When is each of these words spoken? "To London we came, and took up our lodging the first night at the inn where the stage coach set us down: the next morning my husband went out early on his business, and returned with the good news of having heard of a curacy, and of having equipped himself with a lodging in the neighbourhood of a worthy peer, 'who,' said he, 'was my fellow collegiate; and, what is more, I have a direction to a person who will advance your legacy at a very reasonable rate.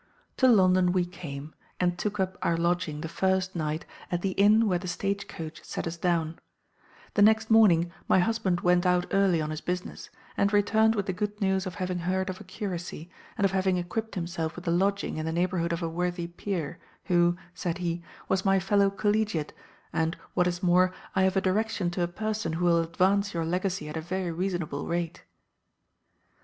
"To 0.37 0.47
London 0.47 0.93
we 0.93 1.05
came, 1.05 1.53
and 1.79 1.95
took 1.95 2.19
up 2.19 2.35
our 2.41 2.57
lodging 2.57 3.01
the 3.01 3.07
first 3.07 3.55
night 3.55 3.85
at 4.11 4.23
the 4.23 4.31
inn 4.31 4.67
where 4.67 4.79
the 4.79 4.87
stage 4.87 5.27
coach 5.27 5.63
set 5.63 5.85
us 5.85 5.95
down: 5.95 6.39
the 7.13 7.21
next 7.21 7.51
morning 7.51 7.91
my 8.07 8.17
husband 8.17 8.61
went 8.61 8.83
out 8.87 9.05
early 9.11 9.39
on 9.43 9.51
his 9.51 9.61
business, 9.61 10.09
and 10.35 10.51
returned 10.51 10.95
with 10.95 11.05
the 11.05 11.13
good 11.13 11.39
news 11.39 11.67
of 11.67 11.75
having 11.75 11.99
heard 11.99 12.31
of 12.31 12.41
a 12.41 12.43
curacy, 12.43 13.11
and 13.37 13.45
of 13.45 13.51
having 13.51 13.77
equipped 13.77 14.15
himself 14.15 14.55
with 14.55 14.67
a 14.67 14.71
lodging 14.71 15.17
in 15.17 15.25
the 15.27 15.31
neighbourhood 15.31 15.71
of 15.71 15.83
a 15.83 15.87
worthy 15.87 16.25
peer, 16.25 16.79
'who,' 17.03 17.37
said 17.53 17.77
he, 17.77 18.01
'was 18.27 18.43
my 18.43 18.59
fellow 18.59 18.89
collegiate; 18.89 19.53
and, 19.93 20.17
what 20.33 20.47
is 20.47 20.63
more, 20.63 20.91
I 21.15 21.21
have 21.21 21.37
a 21.37 21.41
direction 21.41 21.91
to 21.91 22.01
a 22.01 22.07
person 22.07 22.53
who 22.53 22.65
will 22.65 22.81
advance 22.81 23.35
your 23.35 23.45
legacy 23.45 23.87
at 23.87 23.97
a 23.97 24.01
very 24.01 24.31
reasonable 24.31 24.87
rate. 24.87 25.25